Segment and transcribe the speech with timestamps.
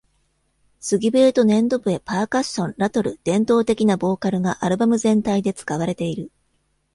[0.79, 6.31] 杉笛と粘土笛、パーカッション、ラトル、伝統的なボーカルがアルバム全体で使われている。